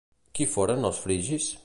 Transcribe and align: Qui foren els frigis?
Qui 0.39 0.47
foren 0.53 0.89
els 0.91 1.03
frigis? 1.05 1.51